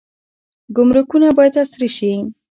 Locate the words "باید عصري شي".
1.37-2.11